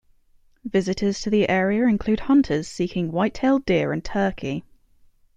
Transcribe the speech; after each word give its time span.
Visitors 0.65 1.21
to 1.21 1.29
the 1.29 1.47
area 1.47 1.85
include 1.85 2.21
hunters 2.21 2.67
seeking 2.67 3.11
whitetail 3.11 3.59
deer 3.59 3.91
and 3.93 4.03
turkey. 4.03 4.63